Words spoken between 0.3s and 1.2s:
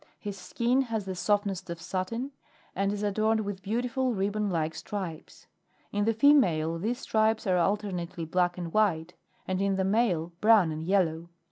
skin has the